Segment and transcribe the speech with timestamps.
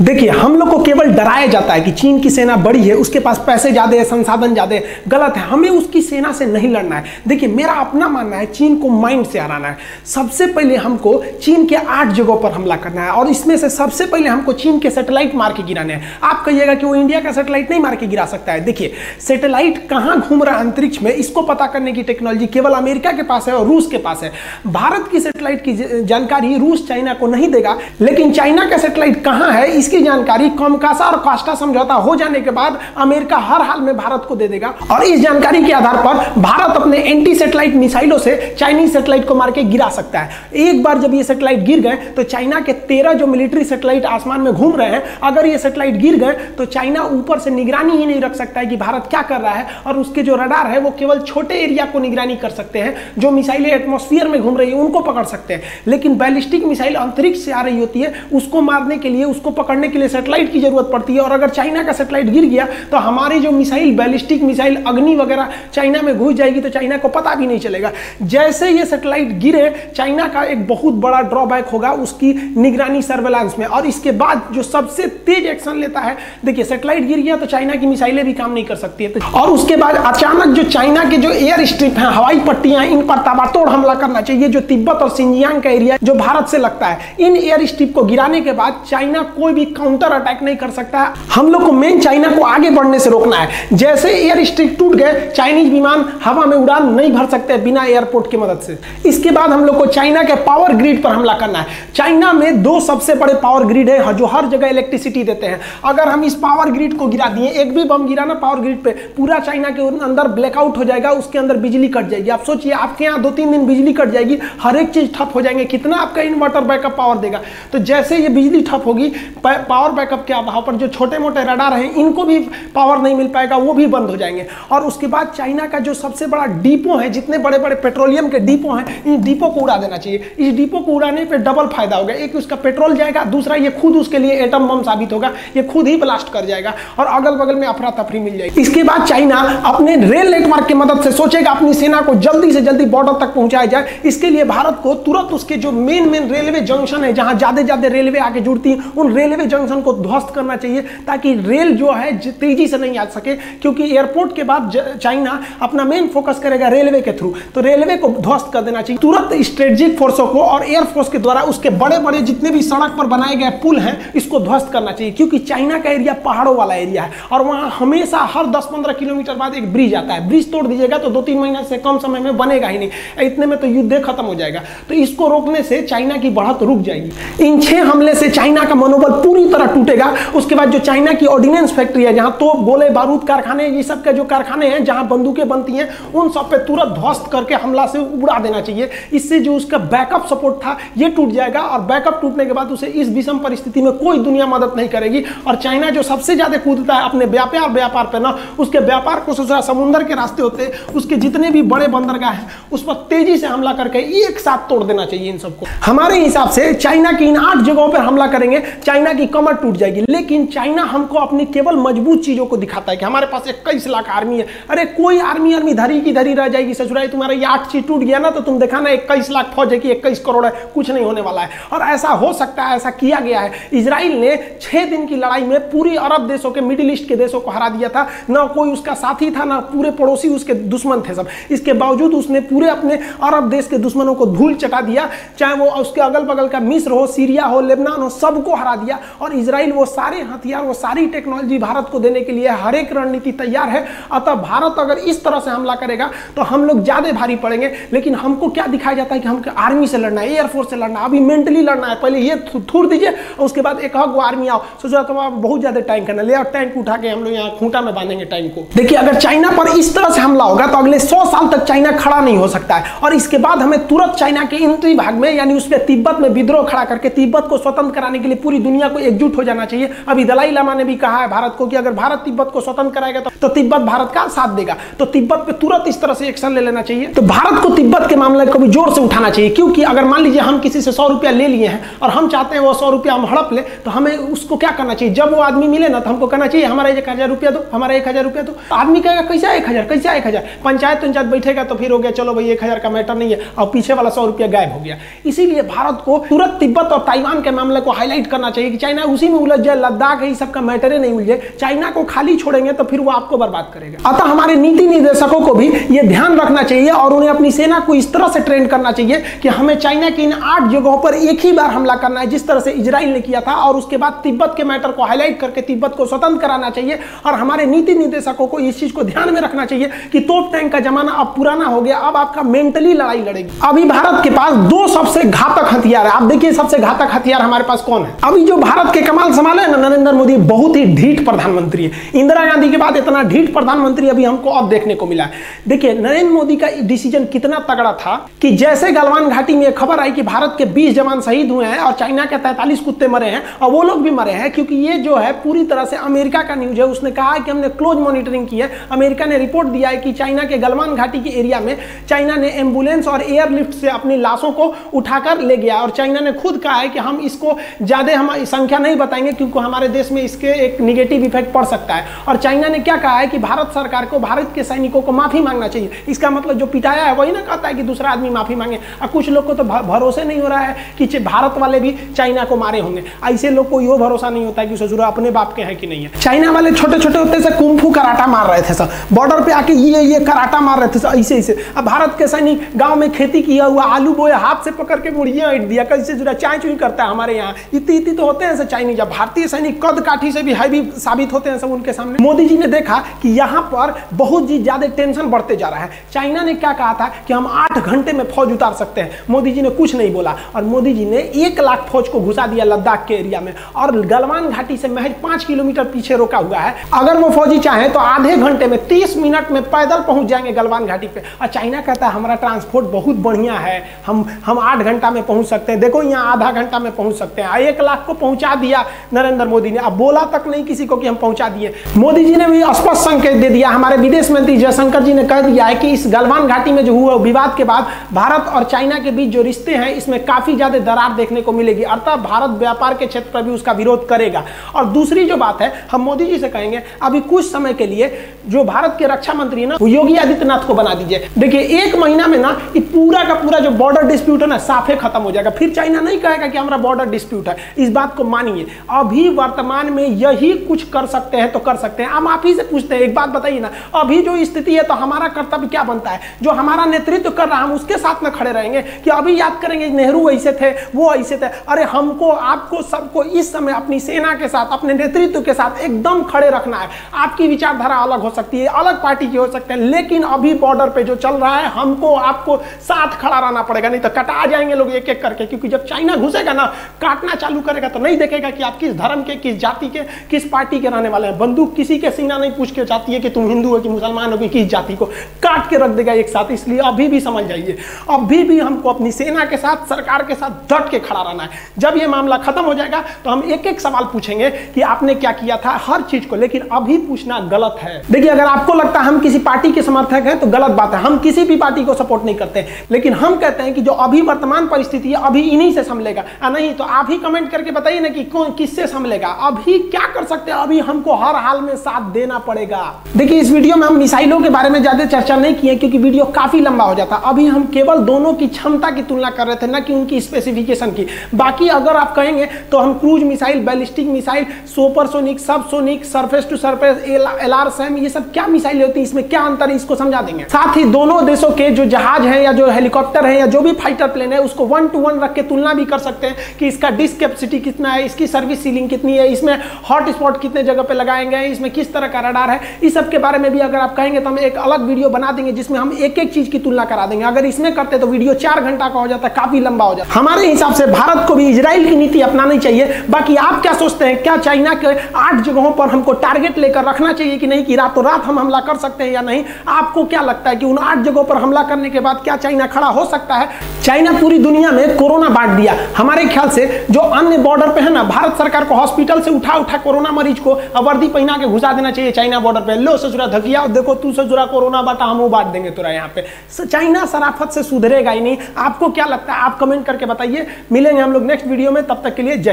[0.00, 3.18] देखिए, हम लोग को केवल डराया जाता है कि चीन की सेना बड़ी है, उसके
[3.20, 6.96] पास पैसे ज़्यादा है, संसाधन ज़्यादा है। गलत है, हमें उसकी सेना से नहीं लड़ना
[6.96, 9.76] है। देखिए, मेरा अपना मानना है, चीन को माइंड से हराना है।
[10.06, 11.12] सबसे पहले हमको
[11.42, 14.78] चीन के आठ जगहों पर हमला करना है और इसमें से सबसे पहले हमको चीन
[14.78, 17.96] के सेटेलाइट मार के गिराने हैं। आप कहिएगा कि वो इंडिया का सेटेलाइट नहीं मार
[17.96, 21.92] के गिरा सकता है। देखिए, सेटेलाइट कहाँ घूम रहा है अंतरिक्ष में, इसको पता करने
[21.92, 24.32] की टेक्नोलॉजी केवल अमेरिका के पास है और रूस के पास है।
[24.68, 29.52] भारत की सेटेलाइट की जानकारी रूस चाइना को नहीं देगा, लेकिन चाइना का सेटेलाइट कहाँ
[29.52, 33.96] है इसकी जानकारी कमकासा और कास्टा समझौता हो जाने के बाद अमेरिका हर हाल में
[33.96, 38.18] भारत को दे देगा। और इस जानकारी के आधार पर भारत अपने एंटी सैटेलाइट मिसाइलों
[38.18, 41.80] से चाइनीज़ सेटेलाइट को मार के गिरा सकता है। एक बार जब ये सैटेलाइट गिर
[41.80, 45.58] गए तो चाइना के तेरह जो मिलिट्री सेटेलाइट आसमान में घूम रहे हैं, अगर ये
[45.58, 49.06] सेटेलाइट गिर गए तो चाइना ऊपर से निगरानी ही नहीं रख सकता है कि भारत
[49.10, 52.36] क्या कर रहा है, और उसके जो रडार है, वो केवल छोटे एरिया को निगरानी
[52.36, 56.16] कर सकते हैं, जो मिसाइलें एटमोस्फियर में घूम रही है, उनको पकड़ सकते हैं। लेकिन
[56.18, 59.98] बैलिस्टिक मिसाइल अंतरिक्ष से आ रही होती है, उसको मारने के लिए, उसको पकड़ने के
[59.98, 63.38] लिए सेटेलाइट की ज़रूरत पड़ती है और अगर चाइना का सैटेलाइट गिर गया तो हमारी
[63.40, 67.46] जो मिसाइल बैलिस्टिक मिसाइल, अग्नि वगैरह चाइना में घुस जाएगी तो चाइना को पता भी
[67.46, 67.90] नहीं चलेगा।
[68.24, 73.66] जैसे ये सैटेलाइट गिरे, चाइना का एक बहुत बड़ा ड्रॉबैक होगा उसकी निगरानी सर्वेलांस में।
[73.66, 77.74] और इसके बाद जो सबसे तेज एक्शन लेता है, देखिए सैटेलाइट गिर गया तो चाइना
[77.74, 81.16] की मिसाइलें भी काम नहीं कर सकती है। और उसके बाद अचानक जो चाइना के
[81.16, 85.10] जो एयर स्ट्रिप है, हवाई पट्टियाँ, इन पर ताबातोड़ हमला करना चाहिए, जो तिब्बत और
[85.12, 88.82] सिंजियांग का एरिया जो भारत से लगता है, इन एयर स्ट्रिप को गिराने के बाद
[88.88, 92.98] चाइना कोई काउंटर अटैक नहीं कर सकता। हम लोग को मेन चाइना को आगे बढ़ने
[92.98, 97.26] से रोकना है। जैसे एयर स्ट्रिक टूट गए चाइनीज़ विमान हवा में उड़ान नहीं भर
[97.26, 101.02] सकते बिना एयरपोर्ट की मदद से। इसके बाद हम लोग को चाइना के पावर ग्रिड
[101.02, 104.68] पर हमला करना है। चाइना में दो सबसे बड़े पावर ग्रिड है, जो हर जगह
[104.68, 108.24] इलेक्ट्रिसिटी देते हैं। अगर हम इस पावर ग्रिड को गिरा दिए, एक भी बम गिरा
[108.24, 112.08] ना पावर ग्रिड पे, पूरा चाइना के अंदर ब्लैकआउट हो जाएगा, उसके अंदर बिजली कट
[112.08, 115.32] जाएगी। आप सोचिए, आपके यहाँ दो तीन दिन बिजली कट जाएगी, हर एक चीज़ ठप
[115.34, 117.40] हो जाएँगे। कितना आपका इन्वर्टर बैकअप पावर देगा?
[117.72, 119.12] तो जैसे ये बिजली ठप होगी
[119.58, 122.38] पावर बैकअप के अभाव पर जो छोटे मोटे रडार हैं, इनको भी
[122.74, 125.94] पावर नहीं मिल पाएगा, वो भी बंद हो जाएँगे। और उसके बाद चाइना का जो
[125.94, 129.76] सबसे बड़ा डीपो है, जितने बड़े बड़े पेट्रोलियम के डीपो हैं, इन डीपो को उड़ा
[129.76, 133.56] देना चाहिए। इस डीपो को उड़ाने पे डबल फ़ायदा होगा एक उसका पेट्रोल जाएगा, दूसरा
[133.56, 137.06] ये खुद उसके लिए एटम बम साबित होगा। ये खुद ही ब्लास्ट कर जाएगा और
[137.06, 141.02] अगल बगल में अफरा तफरी मिल जाएगी। इसके बाद चाइना अपने रेल नेटवर्क की मदद
[141.02, 144.78] से सोचेगा, अपनी सेना को जल्दी से जल्दी बॉर्डर तक पहुँचाया जाए। इसके लिए भारत
[144.82, 148.70] को तुरंत उसके जो मेन मेन रेलवे जंक्शन है, जहाँ ज़्यादा ज़्यादा रेलवे आके जुड़ती
[148.70, 152.98] है, उन रेलवे जंक्शन को ध्वस्त करना चाहिए ताकि रेल जो है तेज़ी से नहीं
[152.98, 154.70] आ सके, क्योंकि एयरपोर्ट के बाद
[155.02, 158.98] चाइना अपना मेन फोकस करेगा रेलवे के थ्रू तो रेलवे को ध्वस्त कर देना चाहिए।
[159.02, 163.06] तुरंत स्ट्रेटेजिक फोर्सों को और एयरफोर्स के द्वारा उसके बड़े बड़े जितने भी सड़क पर
[163.06, 167.02] बनाए गए पुल हैं, इसको ध्वस्त करना चाहिए, क्योंकि चाइना का एरिया पहाड़ों वाला एरिया
[167.02, 170.98] है और वहाँ हमेशा हर 10-15 किलोमीटर बाद एक ब्रिज आता है। ब्रिज तोड़ दीजिएगा
[170.98, 174.02] तो दो तीन महीना से कम समय में बनेगा ही नहीं। इतने में तो युद्ध
[174.04, 178.14] खत्म हो जाएगा। तो इसको रोकने से चाइना की बढ़त रुक जाएगी। इन छह हमले
[178.14, 180.06] से चाइना का मनोबल पूरी तरह टूटेगा।
[180.36, 184.02] उसके बाद जो चाइना की ऑर्डिनेंस फैक्ट्री है, जहाँ तो गोले, बारूद, कारखाने, ये सब
[184.04, 187.86] के जो कारखाने हैं, जहाँ बंदूकें बनती हैं, उन सब पे तुरंत ध्वस्त करके हमला
[187.86, 192.18] से उड़ा देना चाहिए। इससे जो उसका बैकअप सपोर्ट था, ये टूट जाएगा और बैकअप
[192.22, 195.90] टूटने के बाद उसे इस विषम परिस्थिति में कोई दुनिया मदद नहीं करेगी। और चाइना
[195.90, 200.02] जो सबसे ज़्यादा कूदता है, अपने व्यापार व्यापार पे ना, उसके व्यापार को सोचा समुद्र
[200.04, 203.98] के रास्ते होते, उसके जितने भी बड़े बंदरगाह हैं, उस पर तेज़ी से हमला करके
[204.20, 207.88] एक साथ तोड़ देना चाहिए इन सबको। हमारे हिसाब से चाइना की इन आठ जगहों
[207.88, 212.46] पर हमला करेंगे। चाइना की कमर टूट जाएगी। लेकिन चाइना हमको अपनी केवल मज़बूत चीज़ों
[212.46, 216.00] को दिखाता है कि हमारे पास इक्कीस लाख आर्मी है। अरे कोई आर्मी आर्मी धरी
[216.00, 218.80] की धरी रह जाएगी। ससुराई तुम्हारा ये आठ चीज़ टूट गया ना तो तुम देखा
[218.80, 221.82] ना, इक्कीस लाख फौज है कि इक्कीस करोड़ है, कुछ नहीं होने वाला है। और
[221.82, 225.58] ऐसा हो सकता है, ऐसा किया गया है। इसराइल ने छह दिन की लड़ाई में
[225.70, 228.94] पूरी अरब देशों के, मिडिल ईस्ट के देशों को हरा दिया था। ना कोई उसका
[228.94, 233.48] साथी था, ना पूरे पड़ोसी उसके दुश्मन थे सब। इसके बावजूद उसने पूरे अपने अरब
[233.50, 235.08] देश के दुश्मनों को धूल चटा दिया।
[235.38, 238.98] चाहे वो उसके अगल बगल का मिस्र हो, सीरिया हो, लेबनान हो, सबको हरा दिया।
[239.20, 242.92] और इसराइल वो सारे हथियार, वो सारी टेक्नोलॉजी भारत को देने के लिए हर एक
[242.92, 247.12] रणनीति तैयार है। अतः भारत अगर इस तरह से हमला करेगा तो हम लोग ज़्यादा
[247.12, 250.70] भारी पड़ेंगे। लेकिन हमको क्या दिखाया जाता है कि हमको आर्मी से लड़ना है एयरफोर्स
[250.70, 253.96] से लड़ना है, अभी मेंटली लड़ना है। पहले ये थूर दीजिए, और उसके बाद एक
[253.96, 257.08] हक आर्मी आओ। सोचो तो आप बहुत ज़्यादा टाइम करना ले और टैंक उठा के
[257.08, 260.20] हम लोग यहाँ खूंटा में बांधेंगे टाइम को। देखिए, अगर चाइना पर इस तरह से
[260.20, 263.38] हमला होगा तो अगले सौ साल तक चाइना खड़ा नहीं हो सकता है। और इसके
[263.38, 267.08] बाद हमें तुरंत चाइना के इंतरी भाग में, यानी उसमें तिब्बत में विद्रोह खड़ा करके
[267.10, 270.50] तिब्बत को स्वतंत्र कराने के लिए पूरी दुनिया को एकजुट हो जाना चाहिए। अभी दलाई
[270.50, 273.30] लामा ने भी कहा है भारत को कि अगर भारत तिब्बत को स्वतंत्र कराएगा तो,
[273.32, 276.60] तो तिब्बत भारत का साथ देगा। तो तिब्बत पे तुरंत इस तरह से एक्शन ले
[276.60, 279.82] लेना चाहिए। तो भारत को तिब्बत के मामले को भी ज़ोर से उठाना चाहिए क्योंकि
[279.84, 282.62] अगर मान लीजिए हम किसी से सौ रुपया ले लिए हैं और हम चाहते हैं
[282.62, 285.14] वो सौ रुपया हम हड़प ले तो हमें उसको क्या करना चाहिए?
[285.14, 287.94] जब वो आदमी मिले ना तो हमको कहना चाहिए हमारा एक हज़ार रुपया दो हमारा
[287.94, 290.48] एक हज़ार रुपया दो। आदमी कहेगा कैसा एक हज़ार कैसा एक हज़ार?
[290.64, 293.50] पंचायत पंचायत बैठेगा तो फिर हो गया चलो भाई एक हज़ार का मैटर नहीं है।
[293.58, 294.96] और पीछे वाला सौ रुपया गायब हो गया।
[295.26, 299.02] इसीलिए भारत को तुरंत तिब्बत और ताइवान के मामले को हाईलाइट करना चाहिए कि चाइना
[299.04, 302.84] उसी में उलझ जाए, लद्दाख ये सबका मैटर नहीं उलझे। चाइना को खाली छोड़ेंगे तो
[302.84, 306.90] फिर वो आपको बर्बाद करेगा। अतः हमारे नीति निर्देशकों को भी ये ध्यान रखना चाहिए
[306.92, 310.22] और उन्हें अपनी सेना को इस तरह से ट्रेन करना चाहिए कि हमें चाइना की
[310.22, 313.20] इन आठ जगहों पर एक ही बार हमला करना है, जिस तरह से इसराइल ने
[313.20, 316.70] किया था और उसके बाद तिब्बत के मैटर को हाईलाइट करके तिब्बत को स्वतंत्र कराना
[316.70, 320.52] चाहिए और हमारे नीति निर्देशकों को इस चीज़ को ध्यान में रखना चाहिए कि तोप
[320.52, 324.30] टैंक का जमाना अब पुराना हो गया, अब आपका मेंटली लड़ाई लड़ेगी। अभी भारत के
[324.30, 328.16] पास दो सबसे घातक हथियार है। आप देखिए सबसे घातक हथियार हमारे पास कौन है?
[328.24, 332.44] अभी जो भारत के कमाल संभाले ना नरेंद्र मोदी बहुत ही ढीठ प्रधानमंत्री है। इंदिरा
[332.44, 336.32] गांधी के बाद इतना ढीठ प्रधानमंत्री अभी हमको अब देखने को मिला है। देखिए, नरेंद्र
[336.32, 340.54] मोदी का डिसीज़न कितना तगड़ा था कि जैसे गलवान घाटी में खबर आई कि भारत
[340.58, 343.82] के 20 जवान शहीद हुए हैं और चाइना के 43 कुत्ते मरे हैं और वो
[343.82, 346.86] लोग भी मरे हैं, क्योंकि ये जो है पूरी तरह से अमेरिका का न्यूज़ है।
[346.86, 350.44] उसने कहा कि हमने क्लोज मॉनिटरिंग की है। अमेरिका ने रिपोर्ट दिया है कि चाइना
[350.44, 351.76] के गलवान घाटी के एरिया में
[352.08, 356.32] चाइना ने एंबुलेंस और एयरलिफ्ट से अपनी लाशों को उठाकर ले गया और चाइना ने
[356.34, 358.30] खुद कहा है कि हम इसको ज़्यादा हम
[358.62, 362.36] संख्या नहीं बताएँगे क्योंकि हमारे देश में इसके एक निगेटिव इफ़ेक्ट पड़ सकता है। और
[362.36, 365.68] चाइना ने क्या कहा है कि भारत सरकार को, भारत के सैनिकों को माफ़ी मांगना
[365.68, 368.78] चाहिए। इसका मतलब जो पिटाया है, वही ना कहता है कि दूसरा आदमी माफ़ी मांगे।
[369.02, 372.44] और कुछ लोग को तो भरोसे नहीं हो रहा है कि भारत वाले भी चाइना
[372.44, 375.54] को मारे होंगे। ऐसे लोग को यो भरोसा नहीं होता है कि ससुरा अपने बाप
[375.56, 378.62] के हैं कि नहीं है। चाइना वाले छोटे छोटे होते से कुंफू कराटा मार रहे
[378.62, 382.14] थे सब बॉर्डर पे आके ये ये कराटा मार रहे थे ऐसे ऐसे। अब भारत
[382.18, 385.62] के सैनिक गाँव में खेती किया हुआ आलू बोए हाथ से पकड़ के मुर्गियाँ ईट
[385.62, 389.00] दिया, कैसे जुड़ा चाय चुई करता है हमारे यहाँ। इतनी इतनी तो होते हैं चाइनीज़
[389.00, 392.46] अब भारतीय सैनिक कद काठी से भी हैवी साबित होते हैं सब उनके सामने। मोदी
[392.48, 396.42] जी ने देखा कि यहाँ पर बहुत जी ज़्यादा टेंशन बढ़ते जा रहा है। चाइना
[396.42, 399.62] ने क्या कहा था कि हम आठ घंटे में फौज उतार सकते हैं। मोदी जी
[399.62, 403.04] ने कुछ नहीं बोला और मोदी जी ने एक लाख फौज को घुसा दिया लद्दाख
[403.08, 407.18] के एरिया में और गलवान घाटी से महज पाँच किलोमीटर पीछे रोका हुआ है। अगर
[407.18, 411.08] वो फौजी चाहे तो आधे घंटे में तीस मिनट में पैदल पहुँच जाएँगे गलवान घाटी
[411.08, 415.22] पे। और चाइना कहता है, हमारा ट्रांसपोर्ट बहुत बढ़िया है। हम हम आठ घंटा में
[415.22, 418.41] पहुँच सकते हैं। देखो, यहाँ आधा घंटा में पहुँच सकते हैं। एक लाख को पहुँचा
[418.54, 422.24] दिया नरेंद्र मोदी ने। अब बोला तक नहीं किसी को कि हम पहुँचा दिए। मोदी
[422.24, 425.64] जी ने भी स्पष्ट संकेत दे दिया। हमारे विदेश मंत्री जयशंकर जी ने कह दिया
[425.64, 429.10] है कि इस गलवान घाटी में जो हुआ विवाद के बाद भारत और चाइना के
[429.10, 433.06] बीच जो रिश्ते हैं, इसमें काफ़ी ज़्यादा दरार देखने को मिलेगी। अर्थात भारत व्यापार के
[433.06, 436.48] क्षेत्र पर भी उसका विरोध करेगा। और दूसरी जो बात है, हम मोदी जी से
[436.48, 438.10] कहेंगे, अभी कुछ समय के लिए
[438.46, 442.26] जो भारत के रक्षा मंत्री है ना योगी आदित्यनाथ को बना दीजिए। देखिए, एक महीना
[442.26, 442.50] में ना
[442.92, 446.18] पूरा का पूरा जो बॉर्डर डिस्प्यूट है ना, साफे खत्म हो जाएगा। फिर चाइना नहीं
[446.18, 450.82] कहेगा कि हमारा बॉर्डर डिस्प्यूट है। इस बात को मानिए। अभी वर्तमान में यही कुछ
[450.90, 453.28] कर सकते हैं तो कर सकते हैं। हम आप ही से पूछते हैं, एक बात
[453.28, 456.20] बताइए ना, अभी जो स्थिति है तो हमारा कर्तव्य क्या बनता है?
[456.42, 459.58] जो हमारा नेतृत्व कर रहा है, हम उसके साथ में खड़े रहेंगे कि अभी याद
[459.62, 464.34] करेंगे नेहरू ऐसे थे, वो ऐसे थे। अरे हमको, आपको सबको इस समय अपनी सेना
[464.34, 468.60] के साथ, अपने नेतृत्व के साथ एकदम खड़े रखना है। आपकी विचारधारा अलग हो सकती
[468.60, 471.68] है, अलग पार्टी की हो सकते हैं, लेकिन अभी बॉर्डर पे जो चल रहा है,
[471.70, 475.68] हमको, आपको साथ खड़ा रहना पड़ेगा, नहीं तो कटा जाएँगे लोग एक एक करके, क्योंकि
[475.68, 476.66] जब चाइना घुसेगा ना,
[477.00, 480.48] काटना चालू करेगा तो नहीं देखेगा कि आप किस धर्म के, किस जाति के, किस
[480.48, 483.30] पार्टी के रहने वाले हैं। बंदूक किसी के सीना नहीं, पूछ के जाती है कि
[483.30, 485.06] तुम हिंदू हो कि मुसलमान हो कि किस जाति को।
[485.42, 487.76] काट के रख देगा एक साथ, इसलिए अभी भी समझ जाइए।
[488.10, 491.48] अभी भी हमको अपनी सेना के साथ, सरकार के साथ डट के खड़ा रहना है।
[491.78, 495.30] जब ये मामला खत्म हो जाएगा तो हम एक एक सवाल पूछेंगे कि आपने क्या
[495.32, 499.06] किया था हर चीज़ को। लेकिन अभी पूछना गलत है। देखिए, अगर आपको लगता है
[499.06, 501.94] हम किसी पार्टी के समर्थक हैं तो गलत बात है। हम किसी भी पार्टी को
[501.94, 505.72] सपोर्ट नहीं करते। लेकिन हम कहते हैं कि जो अभी वर्तमान परिस्थिति है, अभी इन्हीं
[505.72, 509.28] से संभलेगा। नहीं तो आप ही कमेंट करके बताइए ना कि कौन किससे संभलेगा?
[509.42, 510.58] अभी क्या कर सकते हैं?
[510.58, 512.82] अभी हमको हर हाल में साथ देना पड़ेगा।
[513.16, 516.24] देखिए, इस वीडियो में हम मिसाइलों के बारे में ज़्यादा चर्चा नहीं किए क्योंकि वीडियो
[516.34, 519.66] काफ़ी लंबा हो जाता। अभी हम केवल दोनों की क्षमता की तुलना कर रहे थे,
[519.66, 524.46] ना कि उनकी स्पेसिफिकेशन की। बाकी अगर आप कहेंगे तो हम cruise missile ballistic missile
[524.74, 529.04] supersonic subsonic surface to surface L R SAM ये सब क्या मिसाइल होती है?
[529.04, 529.76] इसमें क्या अंतर है?
[529.76, 533.38] इसको समझा देंगे। साथ ही दोनों देशों के जो जहाज़ है, या जो हेलीकॉप्टर है,
[533.38, 535.98] या जो भी फाइटर प्लेन है, उसको वन टू वन रख के तुलना भी कर
[536.00, 539.54] सकते हैं कि इसका डिस्क कैपेसिटी कितना है, इसकी सर्विस सीलिंग कितनी है, इसमें
[539.90, 543.18] हॉट स्पॉट कितने जगह पे लगाएँगे, इसमें किस तरह का रडार है, इस सब के
[543.18, 545.92] बारे में भी अगर आप कहेंगे तो हम एक अलग वीडियो बना देंगे जिसमें हम
[545.94, 549.00] एक एक चीज़ की तुलना करा देंगे। अगर इसमें करते तो वीडियो चार घंटा का
[549.00, 551.96] हो जाता है काफ़ी लंबा हो जाता। हमारे हिसाब से भारत को भी इसराइल की
[551.96, 556.12] नीति अपनानी चाहिए। बाकी आप क्या सोचते हैं, क्या चाइना के आठ जगहों पर हमको
[556.22, 559.20] टारगेट लेकर रखना चाहिए कि नहीं कि रातों रात हम हमला कर सकते हैं या
[559.22, 559.44] नहीं?
[559.68, 562.66] आपको क्या लगता है कि उन आठ जगहों पर हमला करने के बाद क्या चाइना
[562.66, 563.48] खड़ा हो सकता है?
[563.84, 567.92] चाइना पूरी दुनिया में कोरोना बांट दिया। हमारे ख्याल से जो अन्य बॉर्डर पे है
[567.92, 571.72] ना, भारत सरकार को हॉस्पिटल से उठा उठा कोरोना मरीज़ को वर्दी पहना के घुसा
[571.72, 575.46] देना चाहिए चाइना बॉर्डर पे। लो ससुरा धकिया देखो तू ससुरा कोरोना बाटा हम बांट
[575.46, 576.26] देंगे तुरा यहाँ पे।
[576.62, 579.40] चाइना सराफत से सुधरेगा ही नहीं। आपको क्या लगता है?
[579.40, 582.50] आप कमेंट करके बताइए। मिलेंगे हम लोग नेक्स्ट वीडियो में, तब तक के लिए जय